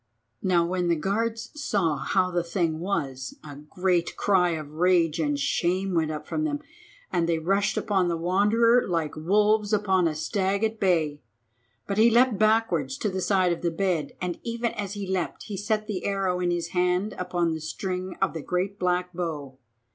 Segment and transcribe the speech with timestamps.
[0.41, 5.37] Now when the guards saw how the thing was, a great cry of rage and
[5.39, 6.59] shame went up from them,
[7.13, 11.21] and they rushed upon the Wanderer like wolves upon a stag at bay.
[11.85, 15.43] But he leapt backwards to the side of the bed, and even as he leapt
[15.43, 19.59] he set the arrow in his hand upon the string of the great black bow.